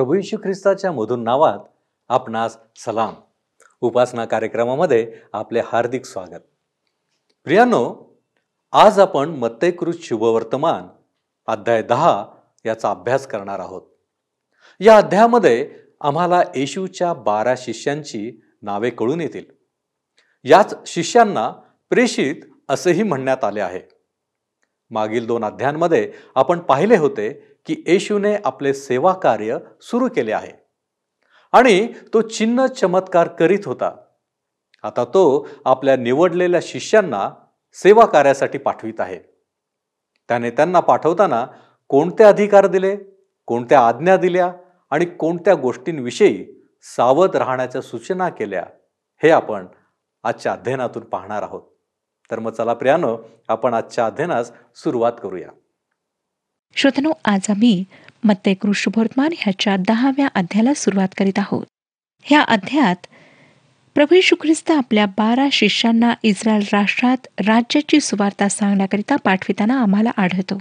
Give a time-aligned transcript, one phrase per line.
[0.00, 1.58] प्रभू यशू ख्रिस्ताच्या मधून नावात
[2.08, 3.14] आपणास सलाम.
[3.80, 6.40] उपासना कार्यक्रमामध्ये आपले हार्दिक स्वागत.
[7.44, 8.12] प्रियानो
[8.72, 10.88] आज आपण मत्तेकृत शुभवर्तमान
[11.46, 12.26] अध्याय दहा
[12.66, 13.82] याचा अभ्यास करणार आहोत.
[14.80, 19.44] या अध्यायामध्ये आम्हाला येशूच्या बारा शिष्यांची नावे कळून येतील.
[20.44, 21.50] याच शिष्यांना
[21.90, 22.36] प्रेषित
[22.68, 23.80] असेही म्हणण्यात आले आहे.
[24.90, 30.52] मागील दोन अध्यायांमध्ये आपण पाहिले होते की येशूने आपले सेवा कार्य सुरू केले आहे.
[31.52, 33.96] आणि तो चिन्ह चमत्कार करीत होता.
[34.82, 37.30] आता तो आपल्या निवडलेल्या शिष्यांना
[37.72, 39.18] सेवा कार्यासाठी पाठवित आहे.
[40.28, 41.46] त्याने त्यांना पाठवताना
[41.88, 42.96] कोणते अधिकार दिले
[43.46, 44.52] कोणत्या आज्ञा दिल्या
[44.90, 48.66] आणि कोणत्या गोष्टींविषयी सावध राहण्याच्या सूचना केल्या
[49.22, 49.66] हे आपण
[50.22, 51.62] आजच्या अध्ययनातून पाहणार आहोत.
[52.30, 55.48] तर मग चला प्रियानो आपण आजच्या अध्ययनास सुरुवात करूया.
[56.76, 57.84] श्रोतनो आज आम्ही
[58.24, 61.66] मत्ते कृष्णभोर्तमान ह्याच्या दहाव्या अध्यायाला सुरुवात करीत आहोत.
[62.22, 63.06] ह्या अध्यायात
[63.94, 70.58] प्रभू यशू ख्रिस्त आपल्या बारा शिष्यांना इस्रायल राष्ट्रात राज्याची सुवार्ता सांगण्याकरिता पाठविताना आम्हाला आढळतो.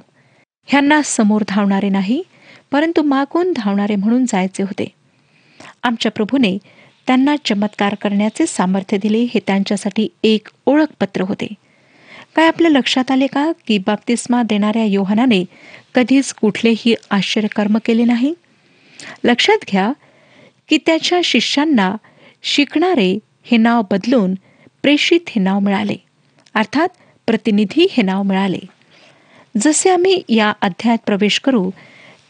[0.65, 2.23] ह्यांना समोर धावणारे नाही
[2.71, 4.87] परंतु मागून धावणारे म्हणून जायचे होते.
[5.83, 6.57] आमच्या प्रभूने
[7.07, 11.47] त्यांना चमत्कार करण्याचे सामर्थ्य दिले हे त्यांच्यासाठी एक ओळखपत्र होते.
[12.39, 15.45] काय आपल्या लक्षात आले का की बाप्तिस्मा देणाऱ्या योहनाने
[15.95, 18.33] कधीच कुठलेही आश्चर्यकर्म केले नाही?
[19.23, 19.91] लक्षात घ्या
[20.69, 21.95] की त्याच्या शिष्यांना
[22.43, 24.33] शिकणारे हे नाव बदलून
[24.81, 25.95] प्रेषित हे नाव मिळाले.
[26.53, 26.87] अर्थात
[27.27, 28.59] प्रतिनिधी हे नाव मिळाले.
[29.57, 31.69] जसे आम्ही या अध्यायात प्रवेश करू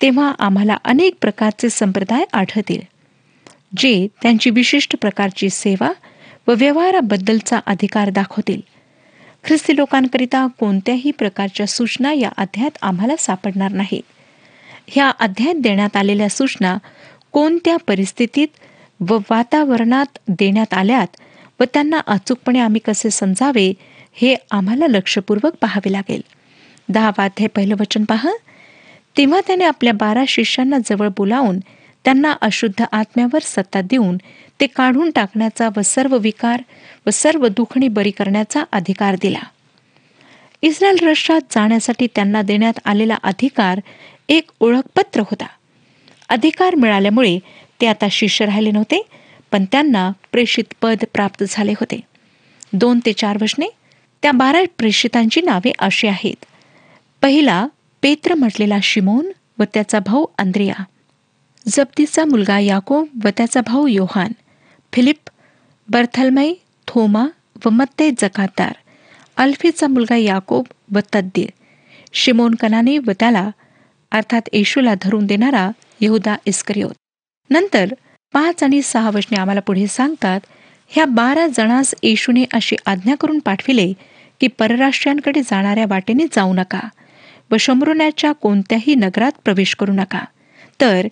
[0.01, 2.81] तेव्हा आम्हाला अनेक प्रकारचे संप्रदाय आढळतील
[3.77, 5.91] जे त्यांची विशिष्ट प्रकारची सेवा
[6.47, 8.78] व व्यवहाराबद्दलचा अधिकार दाखवतील.
[9.45, 14.01] ख्रिस्ती लोकांकरिता कोणत्याही प्रकारच्या सूचना या अध्यायात आम्हाला सापडणार नाहीत.
[14.87, 16.77] ह्या अध्यायात देण्यात आलेल्या सूचना
[17.31, 18.47] कोणत्या परिस्थितीत
[19.09, 21.07] व वातावरणात देण्यात आल्यात
[21.59, 23.73] व त्यांना अचूकपणे आम्ही कसे समजावे
[24.13, 26.21] हे आम्हाला लक्षपूर्वक पाहावे लागेल.
[26.89, 28.29] दहावा हे पहिलं वचन पहा.
[29.17, 31.59] तेव्हा त्याने आपल्या बारा शिष्यांना जवळ बोलावून
[32.09, 34.17] त्यांना अशुद्ध आत्म्यावर सत्ता देऊन
[34.59, 36.61] ते काढून टाकण्याचा व सर्व विकार
[37.07, 39.39] व सर्व दुखणी बरी करण्याचा अधिकार दिला.
[40.61, 43.79] इस्रायल राष्ट्रात जाण्यासाठी त्यांना देण्यात आलेला अधिकार
[44.29, 45.45] एक ओळखपत्र होता.
[46.29, 47.39] अधिकार मिळाल्यामुळे
[47.81, 49.07] ते आता शिष्य राहिले नव्हते
[49.51, 52.01] पण त्यांना प्रेषित पद प्राप्त झाले होते.
[52.73, 53.67] दोन ते चार वचने
[54.21, 56.45] त्या बारा प्रेषितांची नावे अशी आहेत.
[57.21, 57.67] पहिला
[58.01, 60.83] पेत्र म्हटलेला शिमोन व त्याचा भाऊ अंद्रिया.
[61.69, 64.31] जप्तीचा मुलगा याकोब व त्याचा भाऊ योहान
[64.93, 65.29] फिलिप
[65.89, 66.53] बर्थलमय
[66.87, 67.27] थोमा
[67.65, 68.71] व मत्ते जकातदार
[69.37, 70.65] अल्फीचा मुलगा याकोब
[70.95, 71.49] व तद्दीर
[72.13, 73.49] शिमोन कनाने व त्याला
[74.11, 75.71] अर्थात येशूला धरून देणारा
[76.01, 76.91] यहुदा इस्करियोत.
[77.49, 77.93] नंतर
[78.33, 80.39] पाच आणि सहा वचने आम्हाला पुढे सांगतात
[80.87, 83.93] ह्या बारा जणांस येशूने अशी आज्ञा करून पाठविले
[84.39, 86.79] की परराष्ट्रांकडे जाणाऱ्या वाटेने जाऊ नका
[87.51, 90.25] व शंभरुण्याच्या कोणत्याही नगरात प्रवेश करू नका.
[90.81, 91.07] तर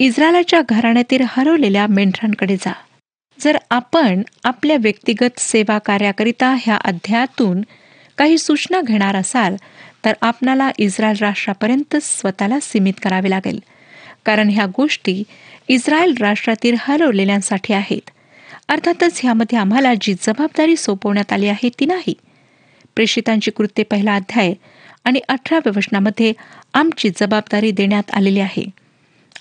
[0.00, 2.72] इस्रायलाच्या घराण्यातील हरवलेल्या मेंढरांकडे जा.
[3.40, 7.62] जर आपण आपल्या व्यक्तिगत सेवा कार्याकरिता ह्या अध्यायातून
[8.18, 9.56] काही सूचना घेणार असाल
[10.04, 13.58] तर आपणाला इस्रायल राष्ट्रापर्यंत स्वतःला सीमित करावे लागेल.
[14.24, 15.22] कारण ह्या गोष्टी
[15.68, 18.10] इस्रायल राष्ट्रातील हरवलेल्यांसाठी आहेत.
[18.68, 22.14] अर्थातच ह्यामध्ये आम्हाला जी जबाबदारी सोपवण्यात आली आहे ती नाही.
[22.94, 24.54] प्रेषितांची कृत्ये पहिला अध्याय
[25.04, 26.32] आणि अठराव्या वचनामध्ये
[26.74, 28.85] आमची जबाबदारी देण्यात आलेली आहे.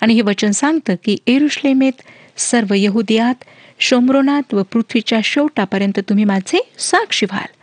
[0.02, 1.94] आणि हे वचन सांगतं की एरुश्लेमेत
[2.38, 3.44] सर्व यहुदियात
[3.80, 7.56] शोमरोनात व पृथ्वीच्या शेवटापर्यंत तुम्ही माझे साक्षी व्हाल.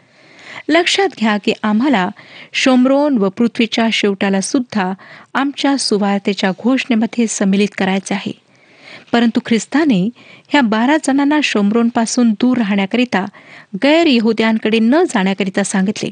[0.69, 2.09] लक्षात घ्या की आम्हाला
[2.53, 4.93] शोमरोन व पृथ्वीच्या शेवटाला सुद्धा
[5.35, 8.33] आमच्या सुवार्तेच्या घोषणेमध्ये सम्मिलित करायचे आहे.
[9.13, 10.11] परंतु ख्रिस्ताने
[10.49, 13.25] ह्या बारा जणांना शोमरोनपासून दूर राहण्याकरिता
[13.83, 16.11] गैर यहुद्यांकडे न जाण्याकरिता सांगितले.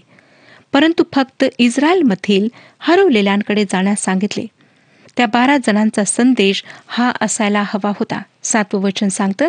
[0.73, 4.47] परंतु फक्त इस्रायलमधील हरवलेल्यांकडे जाण्यास सांगितले.
[5.17, 8.23] त्या बारा जणांचा संदेश हा असायला हवा होता.
[8.43, 9.49] सातवं वचन सांगतं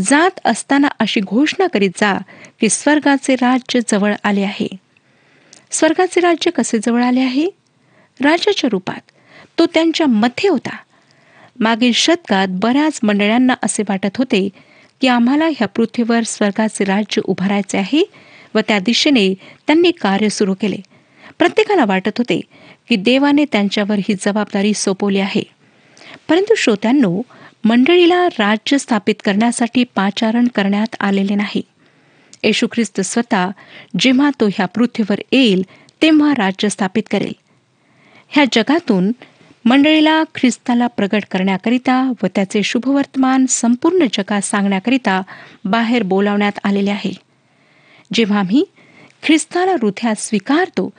[0.00, 2.18] जात असताना अशी घोषणा करीत जा
[2.60, 4.68] की स्वर्गाचे राज्य जवळ आले आहे.
[5.70, 7.46] स्वर्गाचे राज्य कसे जवळ आले आहे?
[8.20, 9.00] राजाच्या रूपात.
[9.58, 10.76] तो त्यांच्या मध्ये होता.
[11.60, 14.48] मागील शतकात बऱ्याच मंडळांना असे वाटत होते
[15.00, 18.04] की आम्हाला ह्या पृथ्वीवर स्वर्गाचे राज्य उभारायचे आहे
[18.54, 19.34] व त्या दिशेने
[19.66, 20.76] त्यांनी कार्य सुरू केले.
[21.38, 22.40] प्रत्येकाला वाटत होते
[22.88, 25.42] की देवाने त्यांच्यावर ही जबाबदारी सोपवली आहे.
[26.28, 27.22] परंतु श्रोत्यांनो
[27.64, 31.62] मंडळीला राज्य स्थापित करण्यासाठी पाचारण करण्यात आलेले नाही.
[32.42, 33.48] येशू ख्रिस्त स्वतः
[34.00, 35.62] जेव्हा तो ह्या पृथ्वीवर येईल
[36.02, 37.32] तेव्हा राज्य स्थापित करेल.
[38.28, 39.12] ह्या जगातून
[39.64, 45.22] मंडळीला ख्रिस्ताला प्रगट करण्याकरिता व त्याचे शुभवर्तमान संपूर्ण जगात सांगण्याकरिता
[45.64, 47.12] बाहेर बोलावण्यात आलेले आहे.
[48.12, 48.64] जेव्हा आम्ही
[49.22, 50.90] ख्रिस्ताला हृदयात स्वीकारतो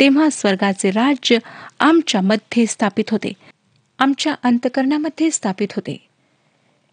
[0.00, 1.38] तेव्हा स्वर्गाचे राज्य
[1.80, 3.32] आमच्या मध्ये स्थापित होते.
[3.98, 6.06] आमच्या अंतकरणामध्ये स्थापित होते.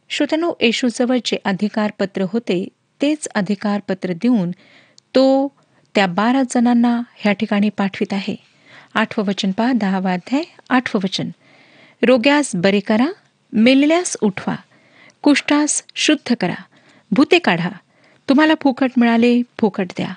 [0.09, 2.67] श्रोतनो येशूजवळ जे अधिकारपत्र होते
[3.01, 4.51] तेच अधिकारपत्र देऊन
[5.15, 5.47] तो
[5.95, 8.35] त्या बारा जणांना ह्या ठिकाणी पाठवित आहे.
[8.93, 11.29] आठवं वचन पहा दहावा अध्याय आठवं वचन.
[12.03, 13.07] रोग्यास बरे करा
[13.53, 14.55] मेलेल्यास उठवा.
[15.21, 16.63] कुष्ठास शुद्ध करा.
[17.11, 17.69] भूते काढा.
[18.29, 20.13] तुम्हाला फुकट मिळाले फुकट द्या.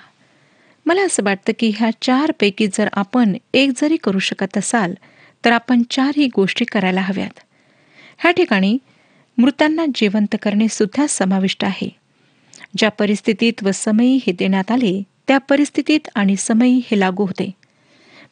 [0.85, 4.93] मला असं वाटतं की ह्या चारपैकी जर आपण एक जरी करू शकत असाल
[5.45, 7.39] तर आपण चारही गोष्टी करायला हव्यात.
[8.17, 8.77] ह्या ठिकाणी
[9.37, 11.89] मृतांना जिवंत करणे सुद्धा समाविष्ट आहे.
[12.77, 17.51] ज्या परिस्थितीत व समयी हे देण्यात आले त्या परिस्थितीत आणि समयी हे लागू होते.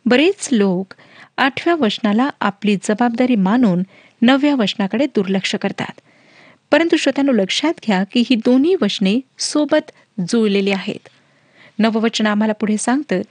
[0.05, 0.93] बरेच लोक
[1.37, 3.83] आठव्या वचनाला आपली जबाबदारी मानून
[4.21, 5.99] नवव्या वचनाकडे दुर्लक्ष करतात.
[6.71, 9.91] परंतु श्रोत्यानो लक्षात घ्या की ही दोन्ही वचने सोबत
[10.29, 11.09] जुळलेली आहेत.
[11.79, 13.21] नववचन आम्हाला पुढे सांगतं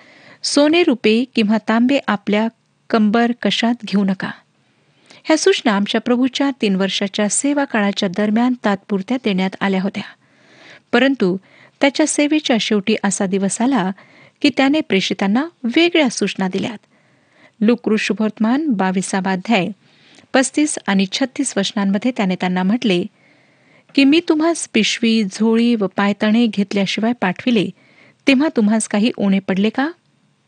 [0.42, 2.48] सोने रुपे किंवा तांबे आपल्या
[2.90, 4.30] कंबर कशात घेऊ नका.
[5.24, 10.02] ह्या सूचना आमच्या प्रभूच्या तीन वर्षाच्या सेवा काळाच्या दरम्यान तात्पुरत्या देण्यात आल्या होत्या.
[10.92, 11.36] परंतु
[11.80, 13.90] त्याच्या सेवेच्या शेवटी असा दिवस आला
[14.42, 16.78] की त्याने प्रेषितांना वेगळ्या सूचना दिल्यात.
[17.60, 19.64] लुकृषुभवर्तमान बावीसावा
[20.34, 23.04] पस्तीस आणि छत्तीस वचनांमध्ये त्याने त्यांना म्हटले
[23.94, 27.70] की मी तुम्हास पिशवी झोळी व पायतणे घेतल्याशिवाय पाठविले
[28.28, 29.88] तेव्हा तुम्हास काही ओणे पडले का?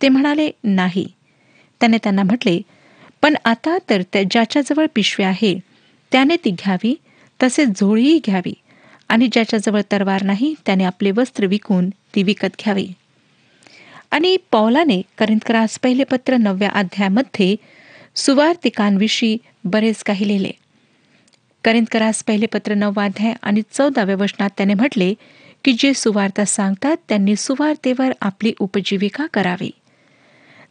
[0.01, 1.07] ते म्हणाले नाही.
[1.81, 2.61] त्याने त्यांना म्हटले
[3.23, 5.59] पण आता तर त्या ज्याच्याजवळ पिशवी आहे
[6.13, 6.95] त्याने ती घ्यावी
[7.43, 8.53] तसेच झोळीही घ्यावी
[9.09, 12.87] आणि ज्याच्याजवळ तरवार नाही त्याने आपले वस्त्र विकून ती विकत घ्यावी.
[14.11, 17.57] आणि पौलाने करिंदकरास पहिले पत्र नवव्या अध्यायामध्ये
[18.17, 20.51] सुवार्तिकांविषयी बरेच काही लिहिले.
[21.65, 25.15] करिंदकरास पहिले पत्र नववा अध्याय आणि चौदाव्या वचनात त्याने म्हटले
[25.65, 29.71] की जे सुवार्ता सांगतात त्यांनी सुवार्तेवर आपली उपजीविका करावी.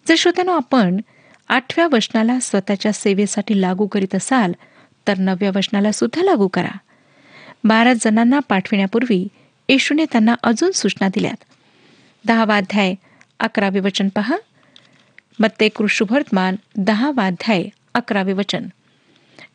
[0.07, 0.97] जर श्रोत्यानो आपण
[1.49, 4.51] आठव्या वचनाला स्वतःच्या सेवेसाठी लागू करीत असाल
[5.07, 6.77] तर नवव्या वचनाला सुद्धा लागू करा.
[7.63, 9.27] बारा जणांना पाठविण्यापूर्वी
[9.69, 11.43] येशूने त्यांना अजून सूचना दिल्यात.
[12.25, 12.95] दहावाध्याय
[13.39, 14.37] अकरावे वचन पहा.
[15.39, 17.63] मत्ते कृषुभर्तमान दहावाध्याय
[17.93, 18.67] अकरावे वचन.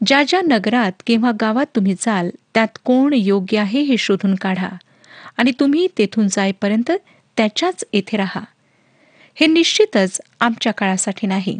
[0.06, 4.68] ज्या ज्या नगरात किंवा गावात तुम्ही जाल त्यात कोण योग्य आहे हे शोधून काढा.
[5.38, 6.90] आणि तुम्ही तेथून जाईपर्यंत
[7.36, 8.40] त्याच्याच येथे राहा.
[9.34, 11.58] हे निश्चितच आमच्या काळासाठी नाही.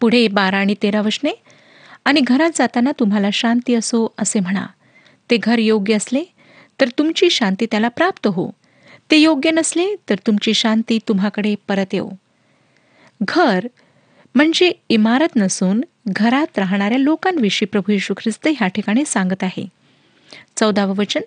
[0.00, 1.32] पुढे बारा आणि तेरा वचने
[2.04, 4.66] आणि घरात जाताना तुम्हाला शांती असो असे म्हणा.
[5.30, 6.24] ते घर योग्य असले
[6.80, 8.50] तर तुमची शांती त्याला प्राप्त हो.
[9.10, 12.08] ते योग्य नसले तर तुमची शांती तुम्हाकडे परत येऊ
[13.22, 13.66] घर
[14.34, 19.66] म्हणजे इमारत नसून घरात राहणाऱ्या लोकांविषयी प्रभू यशू ख्रिस्त ह्या ठिकाणी सांगत आहे.
[20.58, 21.20] चौदावं वचन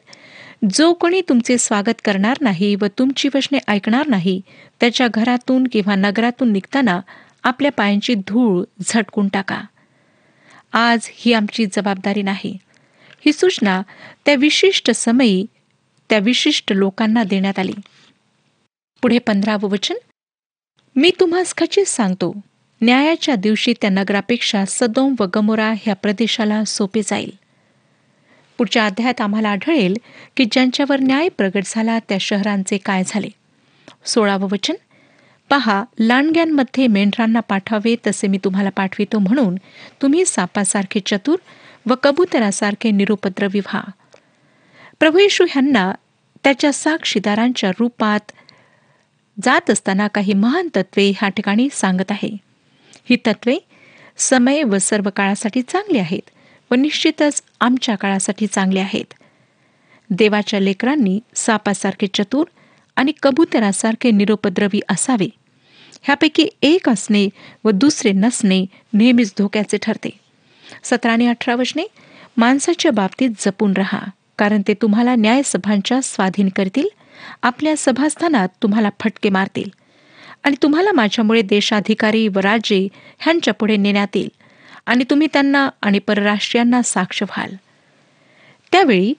[0.72, 4.42] जो कोणी तुमचे स्वागत करणार नाही व तुमची वचने ऐकणार नाही
[4.80, 7.00] त्याच्या घरातून किंवा नगरातून निघताना
[7.44, 9.62] आपल्या पायांची धूळ झटकून टाका.
[10.74, 12.58] आज ही आमची जबाबदारी नाही.
[13.26, 13.82] ही सूचना
[14.26, 15.46] त्या विशिष्ट समयी
[16.10, 17.74] त्या विशिष्ट लोकांना देण्यात आली.
[19.02, 19.96] पुढे पंधरावं वचन
[20.96, 22.34] मी तुम्हास खचित सांगतो
[22.82, 27.41] न्यायाच्या दिवशी त्या नगरापेक्षा सदोम व गमोरा ह्या प्रदेशाला सोपे जाईल.
[28.62, 29.94] पुढच्या अध्यायात आम्हाला आढळेल
[30.38, 33.28] की ज्यांच्यावर न्याय प्रगट झाला त्या शहरांचे काय झाले?
[34.06, 34.74] सोळावं वचन.
[35.50, 39.56] पहा लांडग्यांमध्ये मेंढरांना पाठवावे तसे मी तुम्हाला पाठवितो म्हणून
[40.02, 41.36] तुम्ही सापासारखे चतुर
[41.86, 43.82] व कबुतरासारखे निरुपद्रवी व्हा.
[45.00, 45.92] प्रभू येशू ह्यांना
[46.44, 48.32] त्याच्या साक्षीदारांच्या रूपात
[49.44, 52.38] जात असताना काही महान तत्वे ह्या ठिकाणी सांगत आहे.
[53.10, 53.58] ही तत्वे
[54.18, 56.30] समय व सर्व काळासाठी चांगली आहेत.
[56.72, 59.14] व निश्चितच आमच्या काळासाठी चांगले आहेत.
[60.10, 62.46] देवाच्या लेकरांनी सापासारखे चतुर
[62.98, 65.28] आणि कबुतरासारखे निरुपद्रवी असावे.
[66.04, 67.28] ह्यापैकी एक असणे
[67.64, 70.10] व दुसरे नसणे नेहमीच धोक्याचे ठरते.
[70.84, 71.86] सतरा आणि अठरा वचने
[72.38, 74.00] माणसाच्या बाबतीत जपून राहा
[74.38, 76.88] कारण ते तुम्हाला न्यायसभांच्या स्वाधीन करतील
[77.44, 79.70] आपल्या सभास्थानात तुम्हाला फटके मारतील
[80.44, 82.88] आणि तुम्हाला माझ्यामुळे देशाधिकारी व राजे
[83.20, 84.30] ह्यांच्या पुढे नेण्यात येईल
[84.86, 87.56] आणि तुम्ही त्यांना आणि परराष्ट्रीयांना साक्ष व्हाल.
[88.72, 89.14] त्यावेळी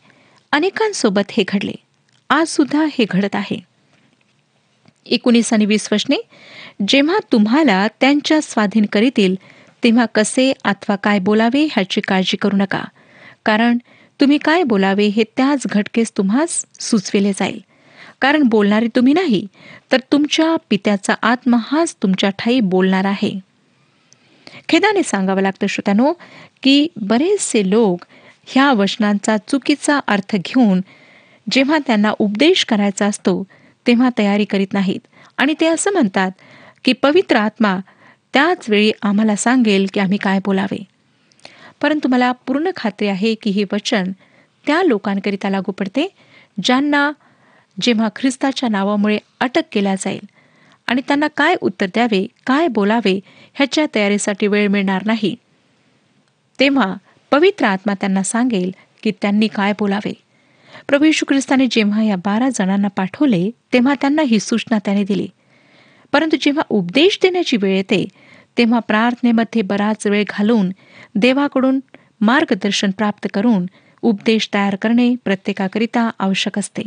[0.52, 1.72] अनेकांसोबत हे घडले.
[2.30, 3.56] आज सुद्धा हे घडत आहे.
[5.06, 6.16] एकोणीस आणि वीस वचने
[6.88, 9.34] जेव्हा तुम्हाला त्यांच्या स्वाधीन करीतील
[9.84, 12.82] तेव्हा कसे अथवा काय बोलावे ह्याची काळजी करू नका.
[13.44, 13.78] कारण
[14.20, 17.60] तुम्ही काय बोलावे हे त्याच घटकेस तुम्हास सुचविले जाईल.
[18.20, 19.46] कारण बोलणारे तुम्ही नाही
[19.92, 23.51] तर तुमच्या पित्याचा आत्मा हाच तुमच्या ठाई बोलणार आहे.
[24.68, 26.12] खेदाने सांगावं लागतं श्रोत्यानो
[26.62, 28.04] की बरेचसे लोक
[28.46, 30.80] ह्या वचनांचा चुकीचा अर्थ घेऊन
[31.50, 33.46] जेव्हा त्यांना उपदेश करायचा असतो
[33.86, 35.00] तेव्हा तयारी करीत नाहीत.
[35.38, 36.30] आणि ते असं म्हणतात
[36.84, 37.78] की पवित्र आत्मा
[38.32, 40.84] त्याच वेळी आम्हाला सांगेल की आम्ही काय बोलावे.
[41.82, 44.12] परंतु मला पूर्ण खात्री आहे की हे वचन
[44.66, 46.08] त्या लोकांकरिता लागू पडते
[46.64, 47.12] ज्यांना
[47.80, 50.28] जेव्हा ख्रिस्ताच्या नावामुळे अटक केल्या जाईल.
[50.92, 53.20] आणि त्यांना काय उत्तर द्यावे काय बोलावे
[53.54, 55.34] ह्याच्या तयारीसाठी वेळ मिळणार नाही.
[56.60, 56.94] तेव्हा
[57.30, 58.70] पवित्र आत्मा त्यांना सांगेल
[59.02, 60.12] की त्यांनी काय बोलावे.
[60.88, 65.28] प्रभू यशू ख्रिस्ताने जेव्हा या बारा जणांना पाठवले तेव्हा त्यांना ही सूचना त्याने दिली.
[66.12, 68.04] परंतु जेव्हा उपदेश देण्याची वेळ येते
[68.58, 70.70] तेव्हा प्रार्थनेमध्ये बराच वेळ घालून
[71.14, 71.80] देवाकडून
[72.20, 73.66] मार्गदर्शन प्राप्त करून
[74.02, 76.82] उपदेश तयार करणे प्रत्येकाकरिता आवश्यक असते.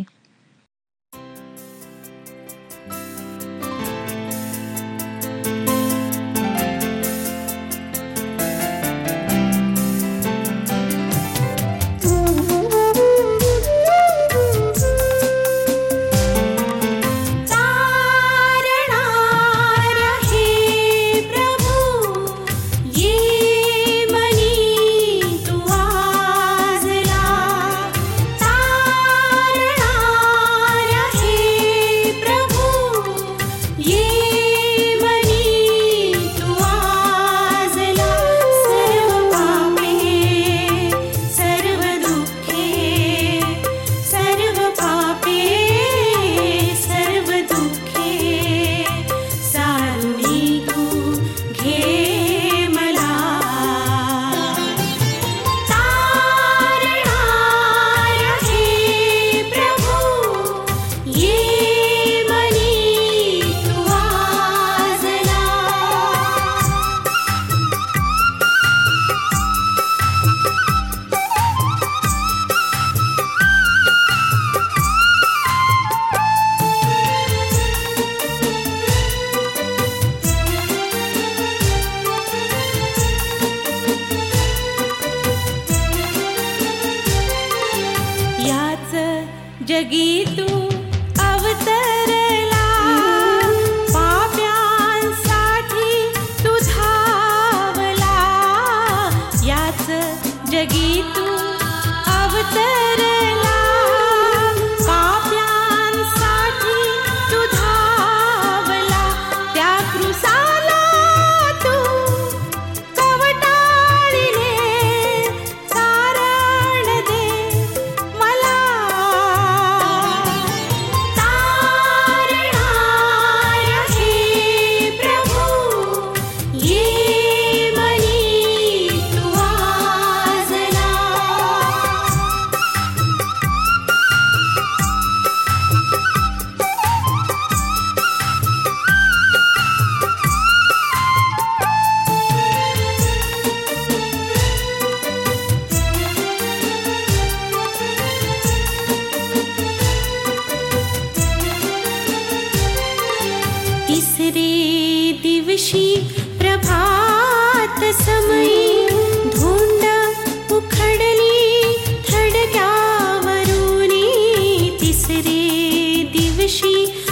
[165.08, 167.05] तिसरे दिवशी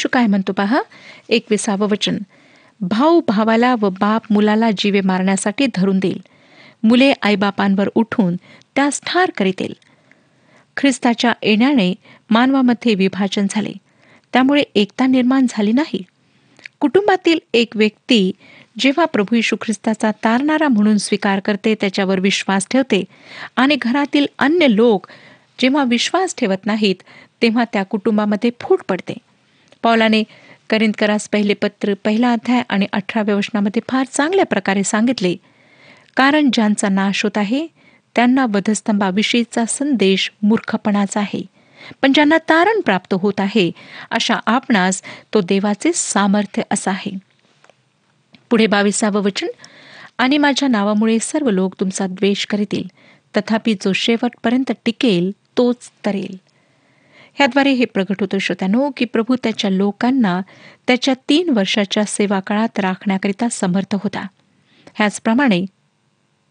[0.00, 0.80] येशू काय म्हणतो पहा?
[1.28, 2.18] एकविसावं वचन.
[2.80, 6.20] भाऊ भावाला व बाप मुलाला जीवे मारण्यासाठी धरून देईल.
[6.82, 8.36] मुले आईबापांवर उठून
[8.74, 9.72] त्यास ठार करीतील.
[10.76, 11.94] ख्रिस्ताच्या येण्याने
[12.30, 13.72] मानवामध्ये विभाजन झाले.
[14.32, 16.02] त्यामुळे एकता निर्माण झाली नाही.
[16.80, 18.32] कुटुंबातील एक व्यक्ती
[18.78, 23.04] जेव्हा प्रभू यशू ख्रिस्ताचा तारणारा म्हणून स्वीकार करते त्याच्यावर विश्वास ठेवते
[23.56, 25.06] आणि घरातील अन्य लोक
[25.60, 27.02] जेव्हा विश्वास ठेवत नाहीत
[27.42, 29.14] तेव्हा त्या कुटुंबामध्ये फूट पडते.
[29.82, 30.22] पौलाने
[30.70, 35.36] करिंदकरास पहिले पत्र पहिला अध्याय आणि अठराव्या वचनामध्ये फार चांगल्या प्रकारे सांगितले.
[36.16, 37.66] कारण ज्यांचा नाश होत आहे
[38.14, 41.42] त्यांना वधस्तंभाविषयीचा संदेश मूर्खपणाचा आहे.
[42.02, 43.70] पण ज्यांना तारण प्राप्त होत आहे
[44.10, 45.02] अशा आपणास
[45.34, 47.18] तो देवाचे सामर्थ्य असा आहे.
[48.50, 49.46] पुढे बावीसावं वचन.
[50.18, 52.82] आणि माझ्या नावामुळे सर्व लोक तुमचा द्वेष करतील.
[53.36, 56.36] तथापि जो शेवटपर्यंत टिकेल तोच तरेल.
[57.40, 60.40] ह्याद्वारे हे प्रगट होतं श्रोत्यानो की प्रभू त्याच्या लोकांना
[60.86, 64.26] त्याच्या तीन वर्षाच्या सेवा काळात राखण्याकरिता समर्थ होता.
[64.94, 65.64] ह्याचप्रमाणे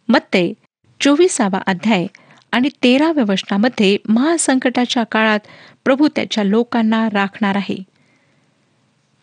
[0.08, 0.54] मत्ते
[1.00, 2.08] चोवीसावा अध्याय
[2.52, 5.40] आणि तेराव्या वचनामध्ये महासंकटाच्या काळात
[5.86, 7.78] प्रभू त्याच्या लोकांना राखणार आहे.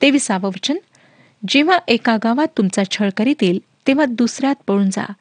[0.03, 0.77] तेविसावं वचन
[1.49, 5.13] जेव्हा एका गावात तुमचा छळ करीतील तेव्हा दुसऱ्यात पळून जा.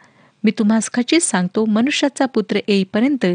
[0.45, 3.25] मी तुम्हास खचित सांगतो मनुष्याचा पुत्र येईपर्यंत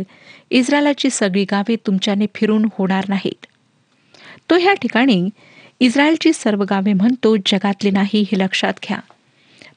[0.50, 3.46] इस्रायलाची सगळी गावे तुमच्याने फिरून होणार नाहीत.
[4.50, 5.28] तो ह्या ठिकाणी
[5.80, 8.98] इस्रायलची सर्व गावे म्हणतो जगातली नाही हे लक्षात घ्या.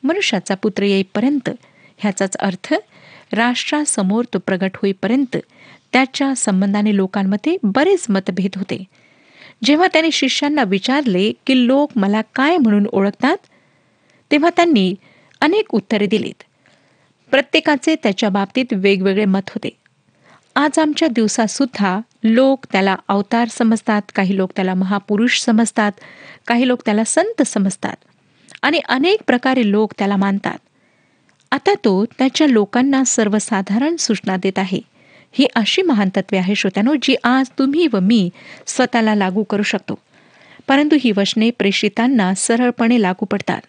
[0.04, 1.50] मनुष्याचा पुत्र येईपर्यंत
[1.98, 2.74] ह्याचाच अर्थ
[3.34, 5.38] राष्ट्रासमोर तो प्रगट होईपर्यंत
[5.94, 8.84] त्याच्या संबंधाने लोकांमध्ये बरेच मतभेद होते.
[9.64, 13.38] जेव्हा त्याने शिष्यांना विचारले की लोक मला काय म्हणून ओळखतात
[14.32, 14.96] तेव्हा त्यांनी
[15.42, 16.44] अनेक उत्तरे दिलीत.
[17.34, 19.70] प्रत्येकाचे त्याच्या बाबतीत वेगवेगळे मत होते.
[20.56, 25.92] आज आमच्या दिवसातसुद्धा लोक त्याला अवतार समजतात काही लोक त्याला महापुरुष समजतात
[26.48, 27.96] काही लोक त्याला संत समजतात
[28.62, 30.58] आणि अनेक प्रकारे लोक त्याला मानतात.
[31.52, 34.80] आता तो त्याच्या लोकांना सर्वसाधारण सूचना देत आहे.
[35.32, 38.30] ही अशी महान तत्वे आहे श्रोत्यानो जी आज तुम्ही व मी
[38.68, 39.96] स्वतःला लागू करू शकतो.
[40.68, 43.62] परंतु ही वचने प्रेषितांना सरळपणे लागू पडतात.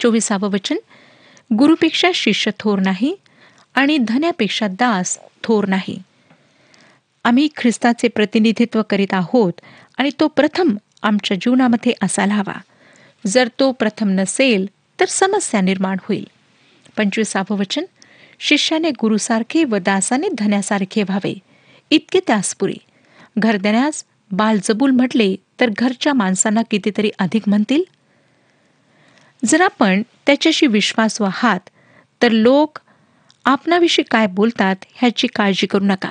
[0.00, 0.76] चोवीसावं वचन
[1.58, 3.16] गुरुपेक्षा शिष्य थोर नाही
[3.74, 6.02] आणि धन्यापेक्षा दास थोर नाही.
[7.24, 9.52] आम्ही ख्रिस्ताचे प्रतिनिधित्व करीत आहोत
[9.98, 12.60] आणि तो प्रथम आमच्या जीवनामध्ये असायला हवा.
[13.26, 14.66] जर तो प्रथम नसेल
[15.00, 16.26] तर समस्या निर्माण होईल.
[16.96, 17.84] पंचवीसावं वचन
[18.40, 21.38] शिष्याने गुरुसारखे व दासाने धन्यासारखे व्हावे.
[21.90, 22.78] इतके त्यास पुरे
[23.38, 27.82] घर देण्यास बालजबूल म्हटले तर घरच्या माणसांना कितीतरी अधिक म्हणतील?
[29.44, 31.60] जर आपण त्याच्याशी विश्वास आहात
[32.22, 32.78] तर लोक
[33.44, 36.08] आपणाविषयी काय बोलतात ह्याची काळजी करू नका.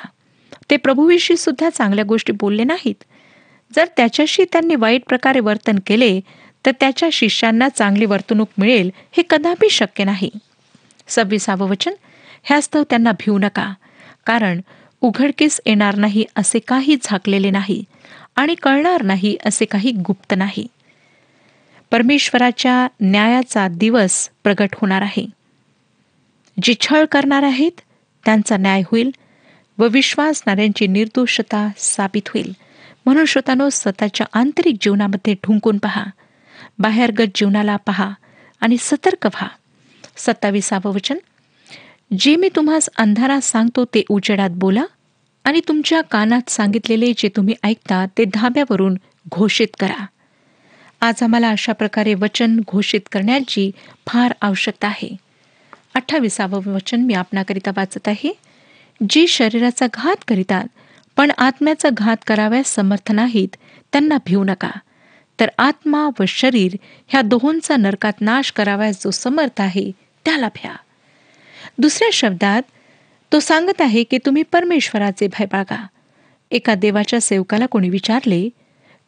[0.70, 3.04] ते प्रभूविषयी सुद्धा चांगल्या गोष्टी बोलले नाहीत.
[3.76, 6.20] जर त्याच्याशी त्यांनी वाईट प्रकारे वर्तन केले
[6.66, 10.30] तर त्याच्या शिष्यांना चांगली वर्तणूक मिळेल हे कदापि शक्य नाही.
[11.08, 11.94] सव्वीसावं वचन.
[12.44, 13.74] ह्यास्तव त्यांना भिवू नका
[14.26, 14.62] कारण
[15.02, 17.84] उघडकीस येणार नाही असे काही झाकलेले नाही
[18.36, 20.68] आणि कळणार नाही असे काही गुप्त नाही.
[21.92, 25.26] परमेश्वराच्या न्यायाचा दिवस प्रगट होणार आहे.
[26.64, 27.72] जे छळ करणार आहेत
[28.26, 29.12] त्यांचा न्याय होईल
[29.78, 32.56] व विश्वासणाऱ्यांची निर्दोषता साबित होईल.
[33.06, 36.04] म्हणून श्रोतानो स्वतःच्या आंतरिक जीवनामध्ये ढुंकून पहा.
[36.80, 38.12] बाहेरगत जीवनाला पहा
[38.62, 39.48] आणि सतर्क व्हा.
[40.18, 41.18] सत्तावीसावं वचन.
[42.20, 44.86] जे मी तुम्हास अंधारात सांगतो ते उजेडात बोला
[45.44, 48.98] आणि तुमच्या कानात सांगितलेले जे तुम्ही ऐकता ते धाब्यावरून
[49.32, 50.06] घोषित करा.
[51.04, 53.72] आज आम्हाला अशा प्रकारे वचन घोषित करण्याची
[54.08, 55.16] फार आवश्यकता आहे.
[55.94, 58.34] अठ्ठावीसावं वचन मी आपणाकरिता वाचत आहे.
[59.10, 60.66] जे शरीराचा घात करीतात
[61.18, 63.56] पण आत्म्याचा घात कराव्यास समर्थ नाहीत
[63.92, 64.72] त्यांना भिवू नका.
[65.40, 66.76] तर आत्मा व शरीर
[67.08, 69.92] ह्या दोहोंचा नरकात नाश कराव्यास जो समर्थ आहे
[70.26, 70.76] त्याला भ्या.
[71.78, 72.62] दुसऱ्या शब्दात
[73.32, 75.86] तो सांगत आहे की तुम्ही परमेश्वराचे भय बाळगा.
[76.52, 78.50] एका देवाच्या सेवकाला कोणी विचारले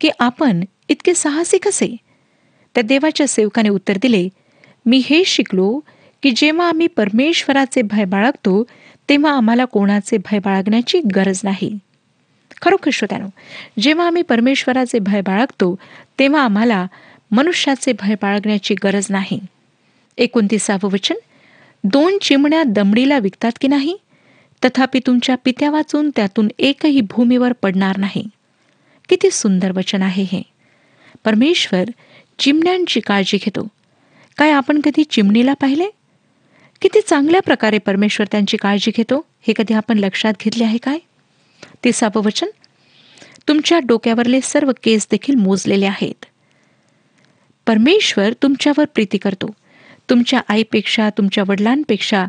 [0.02, 1.96] की आपण इतके साहसी कसे
[2.76, 4.30] त्या देवाच्या सेवकाने उत्तर दिले
[4.86, 5.80] मी हे शिकलो
[6.24, 8.64] की जेव्हा आम्ही परमेश्वराचे भय बाळगतो
[9.10, 11.78] तेव्हा आम्हाला कोणाचे भय बाळगण्याची गरज नाही.
[12.62, 13.28] खरोखर श्रोत्यानो
[13.80, 15.76] जेव्हा आम्ही परमेश्वराचे भय बाळगतो
[16.20, 16.88] तेव्हा आम्हाला
[17.32, 19.40] मनुष्याचे भय बाळगण्याची गरज नाही.
[20.18, 21.16] एकोणतीसावं वचन
[21.84, 23.98] दोन चिमण्या दमडीला विकतात की नाही?
[24.66, 28.28] तथापि तुमच्या पित्या वाचून त्यातून एकही भूमीवर पडणार नाही.
[29.10, 30.53] किती सुंदर वचन आहे हे.
[31.26, 31.84] परमेश्वर
[32.40, 33.68] चिमण्यांची काळजी घेतो.
[34.38, 35.90] काय आपण कधी चिमणीला पाहिले?
[36.82, 41.00] किती चांगल्या प्रकारे परमेश्वर त्यांची काळजी घेतो हे कधी आपण लक्षात घेतले आहे काय?
[41.84, 42.48] तिसावं वचन.
[43.48, 46.26] तुमच्या डोक्यावरले सर्व केस देखील मोजलेले आहेत.
[47.68, 49.48] परमेश्वर तुमच्यावर प्रीती करतो.
[50.10, 52.26] तुमच्या आईपेक्षा तुमच्या वडिलांपेक्षा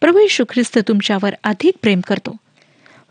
[0.00, 2.36] प्रभू येशू ख्रिस्त तुमच्यावर अधिक प्रेम करतो.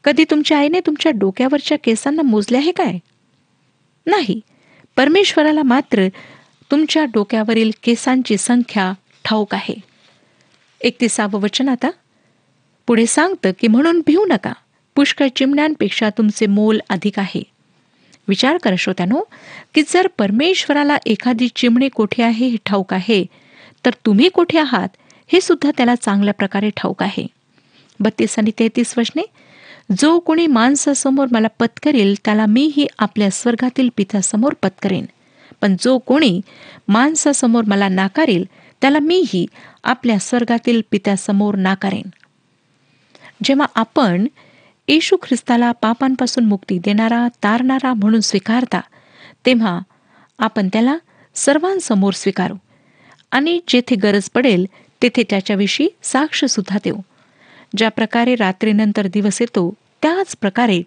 [0.03, 2.93] कधी तुमच्या आईने तुमच्या डोक्यावरच्या केसांना मोजले आहे काय?
[4.05, 4.39] नाही.
[4.95, 6.07] परमेश्वराला मात्र
[6.71, 8.93] तुमच्या डोक्यावरील केसांची संख्या
[9.25, 9.75] ठाऊक आहे.
[10.81, 11.89] एकतीसावं वचन आता.
[12.87, 14.53] पुढे सांगतं की म्हणून भिवू नका.
[14.95, 17.43] पुष्कळ चिमण्यांपेक्षा तुमचे मोल अधिक आहे.
[18.27, 19.21] विचार करा श्रोत्यानो
[19.73, 23.25] की जर परमेश्वराला एखादी चिमणी कोठे आहे हे ठाऊक आहे
[23.85, 24.89] तर तुम्ही कोठे आहात
[25.27, 27.27] हे सुद्धा त्याला चांगल्या प्रकारे ठाऊक आहे.
[27.99, 29.21] बत्तीस आणि तेहतीस वचने.
[29.89, 35.05] जो कोणी माणसासमोर मला पत्करेल त्याला मीही आपल्या स्वर्गातील पित्यासमोर पत्करेन.
[35.61, 36.41] पण जो कोणी
[36.87, 38.45] माणसासमोर मला नाकारेल
[38.81, 39.45] त्याला मीही
[39.83, 42.09] आपल्या स्वर्गातील पित्यासमोर नाकारेन.
[43.43, 44.27] जेव्हा आपण
[44.87, 48.81] येशू ख्रिस्ताला पापांपासून मुक्ती देणारा तारणारा म्हणून स्वीकारता
[49.45, 49.79] तेव्हा
[50.39, 50.97] आपण त्याला
[51.35, 52.55] सर्वांसमोर स्वीकारू
[53.31, 54.65] आणि जेथे गरज पडेल
[55.01, 56.97] तेथे त्याच्याविषयी साक्षसुद्धा देऊ.
[57.77, 60.81] ज्या प्रकारे रात्रीनंतर दिवस येतो त्याच प्रकारे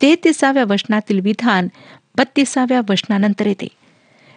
[0.00, 1.68] तेहतीसाव्या वचनातील विधान
[2.16, 3.68] बत्तीसाव्या वचनानंतर येते.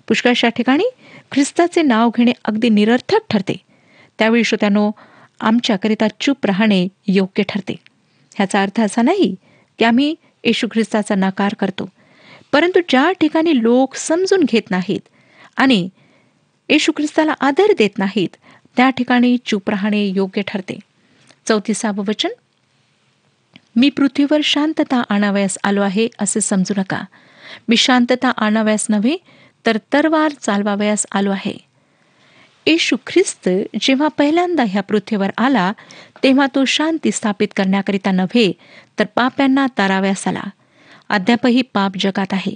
[0.08, 0.84] पुष्कळशा ठिकाणी
[1.32, 3.56] ख्रिस्ताचे नाव घेणे अगदी निरर्थक ठरते.
[4.20, 4.92] त्यावेळी श्रोत्यानो
[5.40, 7.76] आमच्याकरिता चूप राहणे योग्य ठरते.
[8.36, 9.36] ह्याचा अर्थ असा नाही
[9.80, 11.90] की आम्ही येशू ख्रिस्ताचा नकार करतो
[12.52, 15.08] परंतु ज्या ठिकाणी लोक समजून घेत नाहीत
[15.58, 15.90] आणि
[16.70, 18.36] येशू ख्रिस्ताला आदर देत नाहीत
[18.78, 20.80] त्या ठिकाणी चूप राहणे योग्य ठरते.
[21.46, 22.30] चौतीसावं वचन?
[23.76, 27.02] मी पृथ्वीवर शांतता आणावयास आलो आहे असे समजू नका.
[27.68, 29.18] मी शांतता आणावयास नव्हे
[29.66, 31.58] तर तरवार चालवावयास आलो आहे.
[32.66, 33.50] येशू ख्रिस्त
[33.82, 35.74] जेव्हा पहिल्यांदा ह्या पृथ्वीवर आला
[36.24, 38.52] तेव्हा तो शांती स्थापित करण्याकरिता नव्हे
[39.00, 40.44] तर पाप्यांना ताराव्यास आला.
[41.10, 42.56] अद्यापही पाप जगात आहे.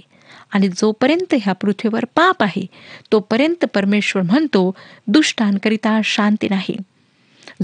[0.52, 2.66] आणि जोपर्यंत ह्या पृथ्वीवर पाप आहे
[3.12, 4.74] तोपर्यंत परमेश्वर म्हणतो
[5.06, 6.76] दुष्टांकरिता शांती नाही.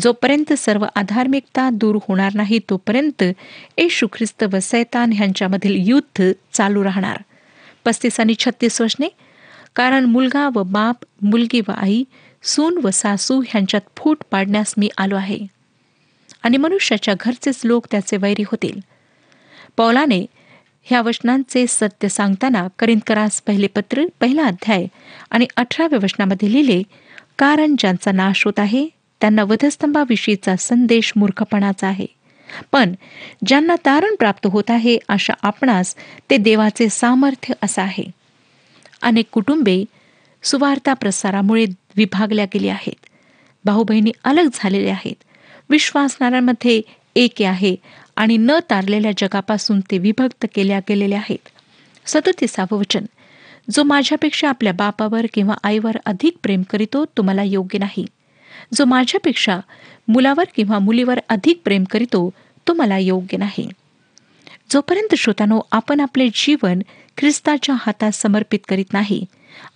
[0.02, 3.22] जोपर्यंत सर्व आधार्मिकता दूर होणार नाही तोपर्यंत
[3.78, 7.22] येशू ख्रिस्त व सैतान ह्यांच्यामधील युद्ध चालू राहणार.
[7.85, 9.09] पस्तीस आणि छत्तीस वचने
[9.76, 12.04] कारण मुलगा व बाप मुलगी व आई
[12.42, 15.38] सून व सासू ह्यांच्यात फूट पाडण्यास मी आलो आहे.
[16.42, 18.80] आणि मनुष्याच्या घरचेच लोक त्याचे वैरी होतील.
[19.76, 20.26] पौलाने
[20.83, 24.87] ह्या वचनांचे सत्य सांगताना करिंदकरास पहिले पत्र पहिला अध्याय
[25.30, 26.83] आणि अठराव्या वचनामध्ये लिहिले
[27.38, 28.88] कारण ज्यांचा नाश होत आहे
[29.25, 32.07] त्यांना वधस्तंभाविषयीचा संदेश मूर्खपणाचा आहे.
[32.73, 32.95] पण
[33.47, 35.95] ज्यांना तारण प्राप्त होत आहे अशा आपणास
[36.31, 38.05] ते देवाचे सामर्थ्य असं आहे.
[39.03, 39.85] अनेक कुटुंबे
[40.43, 43.07] सुवार्ता प्रसारामुळे विभागल्या गेली आहेत.
[43.65, 45.25] भाऊ बहिणी अलग झालेले आहेत.
[45.71, 46.81] विश्वासणाऱ्यांमध्ये
[47.17, 47.77] एक आहे
[48.17, 51.49] आणि न तारलेल्या जगापासून ते विभक्त केल्या गेलेले आहेत.
[52.07, 53.05] सदतीसावं वचन
[53.71, 58.07] जो माझ्यापेक्षा आपल्या बापावर किंवा आईवर अधिक प्रेम करीतो तो मला योग्य नाही.
[58.72, 59.61] जो माझ्यापेक्षा
[60.09, 62.31] मुलावर किंवा मुलीवर अधिक प्रेम करीतो
[62.68, 63.68] तो मला योग्य नाही.
[64.70, 66.81] जोपर्यंत श्रोतानो आपण आपले जीवन
[67.16, 69.24] ख्रिस्ताच्या हातात समर्पित करीत नाही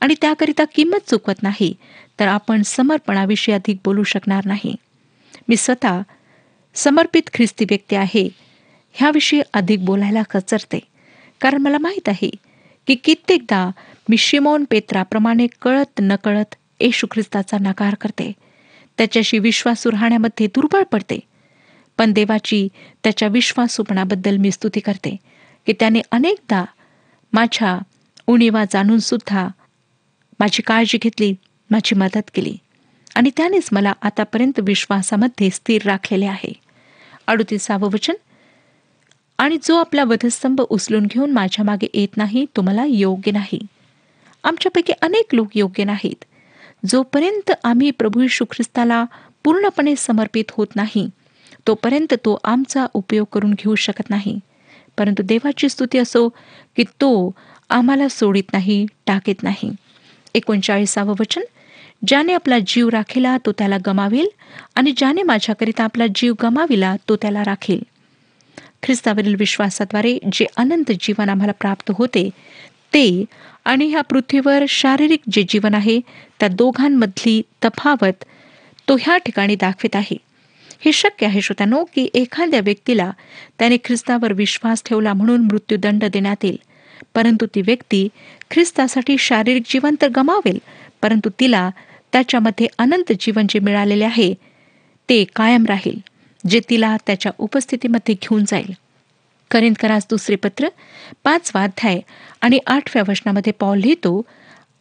[0.00, 1.74] आणि त्याकरिता किंमत चुकवत नाही
[2.20, 4.76] तर आपण समर्पणाविषयी अधिक बोलू शकणार नाही.
[5.48, 6.00] मी स्वतः
[6.74, 8.28] समर्पित ख्रिस्ती व्यक्ती आहे
[8.92, 10.80] ह्याविषयी अधिक बोलायला कचरते.
[11.40, 12.30] कारण मला माहीत आहे
[12.86, 13.70] की कित्येकदा
[14.08, 18.32] मी शिमोन पेत्राप्रमाणे कळत नकळत येशू ख्रिस्ताचा नकार करते.
[18.98, 21.20] त्याच्याशी विश्वासू राहण्यामध्ये दुर्बळ पडते.
[21.98, 22.68] पण देवाची
[23.04, 25.16] त्याच्या विश्वासूपणाबद्दल मी स्तुती करते
[25.66, 26.64] की त्याने अनेकदा
[27.32, 27.78] माझ्या
[28.26, 29.48] उणीवा जाणून सुद्धा
[30.40, 31.34] माझी काळजी घेतली
[31.70, 32.56] माझी मदत केली.
[33.14, 36.52] आणि त्यानेच मला आतापर्यंत विश्वासामध्ये स्थिर राखलेले आहे.
[37.26, 38.14] अडुतीसावं वचन.
[39.38, 43.60] आणि जो आपला वधस्तंभ उचलून घेऊन माझ्या मागे येत नाही तो मला योग्य नाही.
[44.44, 46.24] आमच्यापैकी अनेक लोक योग्य नाहीत.
[46.86, 49.04] जोपर्यंत आम्ही प्रभू यशू ख्रिस्ताला
[49.44, 51.08] पूर्णपणे समर्पित होत नाही
[51.66, 54.38] तोपर्यंत तो आमचा उपयोग करून घेऊ शकत नाही.
[54.98, 56.28] परंतु देवाची स्तुती असो
[56.76, 57.34] की तो
[57.70, 59.70] आम्हाला सोडित नाही टाकीत नाही.
[60.34, 61.42] एकोणचाळीसावं वचन.
[62.06, 64.28] ज्याने आपला जीव राखिला तो त्याला गमावेल
[64.74, 67.82] आणि ज्याने माझ्याकरिता आपला जीव गमाविला तो त्याला राखेल.
[68.82, 72.30] ख्रिस्तावरील विश्वासाद्वारे जे अनंत जीवन आम्हाला प्राप्त होते
[72.92, 73.24] ते
[73.64, 76.00] आणि ह्या पृथ्वीवर शारीरिक जे जीवन आहे
[76.40, 78.24] त्या दोघांमधली तफावत
[78.88, 80.16] तो ह्या ठिकाणी दाखवित आहे.
[80.84, 83.10] हे शक्य आहे श्रोत्यानो की एखाद्या व्यक्तीला
[83.58, 86.56] त्याने ख्रिस्तावर विश्वास ठेवला म्हणून मृत्यूदंड देण्यात येईल.
[87.14, 88.08] परंतु ती व्यक्ती
[88.50, 90.58] ख्रिस्तासाठी शारीरिक जीवन तर गमावेल
[91.02, 91.70] परंतु तिला
[92.12, 94.32] त्याच्यामध्ये अनंत जीवन जे मिळालेले आहे
[95.08, 95.98] ते कायम राहील
[96.48, 98.72] जे तिला त्याच्या उपस्थितीमध्ये घेऊन जाईल.
[99.50, 100.68] करिंदकरास दुसरे पत्र
[101.24, 102.00] पाचवा अध्याय
[102.40, 104.22] आणि आठव्या वचनामध्ये पॉल लिहितो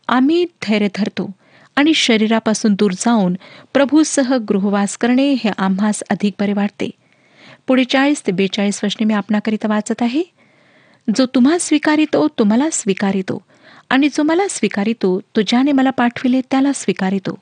[0.07, 1.29] आम्ही धैर्य धरतो
[1.75, 3.35] आणि शरीरापासून दूर जाऊन
[3.73, 6.89] प्रभूसह गृहवास करणे हे आम्हास अधिक बरे वाटते.
[7.67, 10.23] पुढे चाळीस ते बेचाळीस वर्षे मी आपणाकरिता वाचत आहे.
[11.15, 13.41] जो तुम्हा स्वीकारितो तुम्हाला स्वीकारितो
[13.89, 17.37] आणि जो मला स्वीकारितो तो ज्याने मला पाठविले त्याला स्वीकारितो.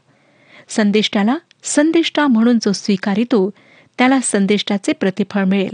[0.69, 3.49] संदेष्टाला संदेष्टा म्हणून जो स्वीकारितो
[3.97, 5.73] त्याला संदेष्टाचे प्रतिफळ मिळेल.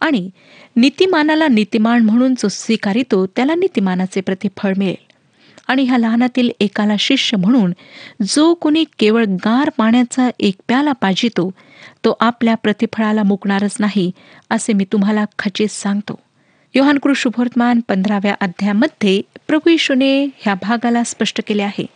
[0.00, 0.28] आणि
[0.76, 5.08] नीतिमानाला नीतिमान म्हणून जो स्वीकारितो त्याला नीतिमानाचे प्रतिफळ मिळेल.
[5.68, 7.72] आणि ह्या लहानातील एकाला शिष्य म्हणून
[8.26, 11.50] जो कोणी केवळ गार पाण्याचा एक प्याला पाजितो
[12.04, 14.10] तो आपल्या प्रतिफळाला मुकणारच नाही
[14.50, 16.18] असे मी तुम्हाला खचित सांगतो.
[16.74, 21.86] योहान शुभवर्तमान पंधराव्या अध्यायामध्ये प्रभू येशूने ह्या भागाला स्पष्ट केले आहे.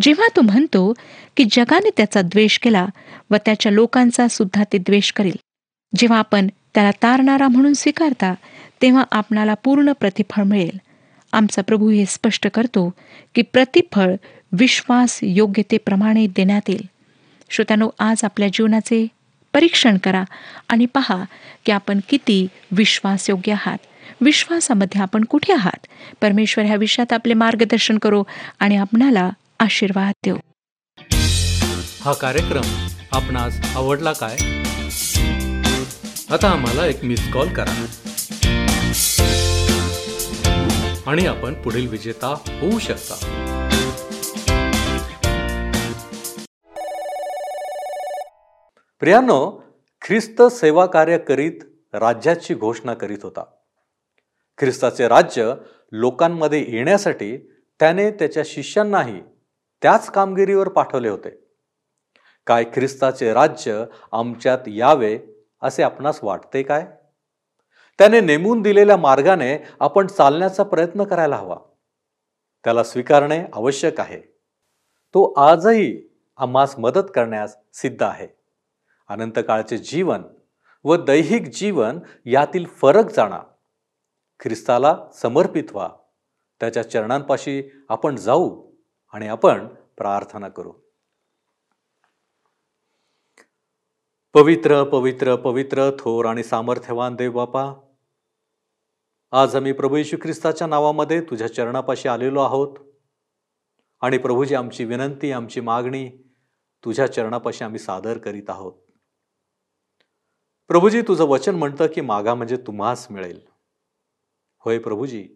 [0.00, 0.92] जेव्हा तो म्हणतो
[1.36, 2.86] की जगाने त्याचा द्वेष केला
[3.30, 5.36] व त्याच्या लोकांचा सुद्धा ते द्वेष करेल
[5.92, 6.46] जेव्हा आपण
[6.76, 8.34] त्याला तारणारा म्हणून स्वीकारता
[8.82, 10.80] तेव्हा आपणाला पूर्ण प्रतिफळ मिळेल.
[11.32, 12.94] आमचा प्रभू हे स्पष्ट करतो
[13.34, 14.14] की प्रतिफळ
[14.52, 16.86] विश्वास योग्यतेप्रमाणे देण्यात येईल.
[17.50, 19.06] श्रोत्यानो आज आपल्या जीवनाचे
[19.54, 20.24] परीक्षण करा
[20.68, 21.24] आणि पहा
[21.64, 23.78] की आपण किती विश्वासयोग्य आहात.
[24.20, 25.86] विश्वासामध्ये आपण कुठे आहात?
[26.22, 28.22] परमेश्वर ह्या विषयात आपले मार्गदर्शन करो
[28.58, 30.36] आणि आपणाला आशीर्वाद देऊ.
[32.00, 34.36] हा कार्यक्रम आपणास आवडला काय?
[36.30, 37.86] आता आम्हाला एक मिस कॉल करा.
[41.06, 43.14] आणि आपण पुढील विजेता होऊ शकता.
[49.00, 49.62] प्रियानो
[50.02, 51.52] ख्रिस्त सेवा कार्य करीत
[51.94, 53.44] राज्याची घोषणा करीत होता.
[54.58, 55.54] ख्रिस्ताचे राज्य
[55.92, 57.36] लोकांमध्ये येण्यासाठी
[57.80, 59.20] त्याने त्याच्या शिष्यांनाही
[59.82, 61.48] त्याच कामगिरीवर पाठवले होते.
[62.46, 66.86] काय ख्रिस्ताचे राज्य आमच्यात यावे असे आपणास वाटते काय?
[67.98, 71.56] त्याने नेमून दिलेल्या मार्गाने आपण चालण्याचा प्रयत्न करायला हवा.
[72.64, 74.20] त्याला स्वीकारणे आवश्यक आहे.
[75.14, 78.28] तो आजही आम्हास मदत करण्यास सिद्ध आहे.
[79.08, 80.22] अनंतकाळचे जीवन
[80.84, 83.40] व दैहिक जीवन यातील फरक जाणा.
[84.40, 85.88] ख्रिस्ताला समर्पित व्हा.
[86.60, 88.72] त्याच्या चरणांपाशी आपण जाऊ
[89.12, 90.72] आणि आपण प्रार्थना करू.
[94.36, 97.74] पवित्र पवित्र पवित्र थोर आणि सामर्थ्यवान देव बापा.
[99.32, 102.76] आज आम्ही प्रभू येशू ख्रिस्ताच्या नावामध्ये तुझ्या चरणापाशी आलेलो आहोत.
[104.00, 106.08] आणि प्रभूजी आमची विनंती आमची मागणी
[106.84, 108.72] तुझ्या चरणापाशी आम्ही सादर करीत आहोत.
[110.68, 113.40] प्रभूजी तुझं वचन म्हणतं की मागा म्हणजे तुम्हास मिळेल.
[114.58, 115.28] होय प्रभूजी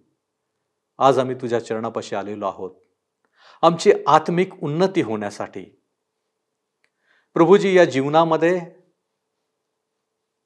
[0.99, 2.71] आज आम्ही तुझ्या चरणापाशी आलेलो आहोत.
[3.63, 5.65] आमची आत्मिक उन्नती होण्यासाठी.
[7.35, 8.80] प्रभूजी या जीवनामध्ये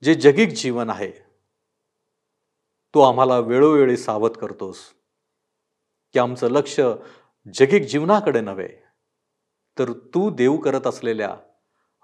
[0.05, 1.11] जे जगिक जीवन आहे
[2.95, 4.79] तो आम्हाला वेळोवेळी सावध करतोस.
[6.13, 6.81] की आमचं लक्ष
[7.55, 8.69] जगिक जीवनाकडे नव्हे
[9.79, 11.37] तर तू देऊ करत असलेल्या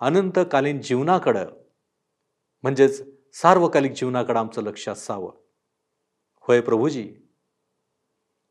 [0.01, 1.51] अनंतकालीन जीवनाकडं
[2.63, 5.33] म्हणजेच सार्वकालिक जीवनाकडं आमचं लक्ष असावं.
[6.41, 7.15] होय प्रभूजी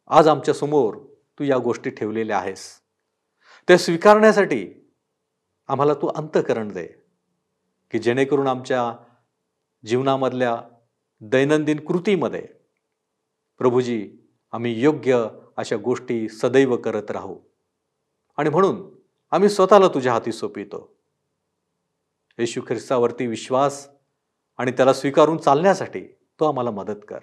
[0.07, 0.97] आज आमच्यासमोर
[1.39, 2.79] तू या गोष्टी ठेवलेल्या आहेस.
[3.69, 4.91] ते स्वीकारण्यासाठी
[5.67, 6.88] आम्हाला तू अंतकरण दे
[7.91, 8.93] की जेणेकरून आमच्या
[9.85, 10.61] जीवनामधल्या
[11.21, 12.47] दैनंदिन कृतीमध्ये
[13.57, 14.11] प्रभूजी
[14.51, 17.39] आम्ही योग्य अशा गोष्टी सदैव करत राहू.
[18.37, 18.95] आणि म्हणून
[19.31, 20.95] आम्ही स्वतःला तुझ्या हाती सोपितो
[22.37, 23.89] येशू ख्रिस्तावरती विश्वास
[24.57, 26.01] आणि त्याला स्वीकारून चालण्यासाठी
[26.39, 27.19] तो आम्हाला मदत कर.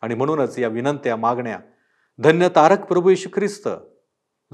[0.00, 1.60] आणि म्हणूनच या विनंत्या मागण्या
[2.18, 3.68] धन्य तारक प्रभू येशू ख्रिस्त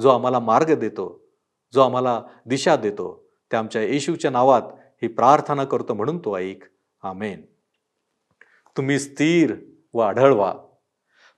[0.00, 1.28] जो आम्हाला मार्ग देतो
[1.74, 4.62] जो आम्हाला दिशा देतो त्या आमच्या येशूच्या नावात
[5.02, 6.73] ही प्रार्थना करतो म्हणून तो ऐक.
[7.04, 7.42] आमेन.
[8.76, 9.54] तुम्ही स्थिर
[9.94, 10.54] व आढळ व्हा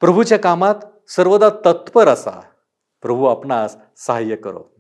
[0.01, 0.75] प्रभूच्या कामात
[1.09, 2.41] सर्वदा तत्पर असा.
[3.03, 4.76] प्रभू आपणास सहाय्य करो.